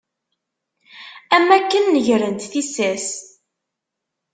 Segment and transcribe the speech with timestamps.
[1.35, 3.07] Am akken negrent tissas.